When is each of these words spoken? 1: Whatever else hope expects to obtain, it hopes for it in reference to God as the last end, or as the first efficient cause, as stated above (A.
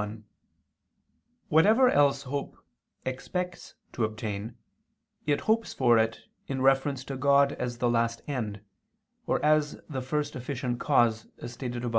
1: 0.00 0.24
Whatever 1.50 1.90
else 1.90 2.22
hope 2.22 2.56
expects 3.04 3.74
to 3.92 4.02
obtain, 4.04 4.56
it 5.26 5.42
hopes 5.42 5.74
for 5.74 5.98
it 5.98 6.20
in 6.46 6.62
reference 6.62 7.04
to 7.04 7.18
God 7.18 7.52
as 7.52 7.76
the 7.76 7.90
last 7.90 8.22
end, 8.26 8.62
or 9.26 9.44
as 9.44 9.78
the 9.90 10.00
first 10.00 10.34
efficient 10.34 10.80
cause, 10.80 11.26
as 11.36 11.52
stated 11.52 11.84
above 11.84 11.98
(A. - -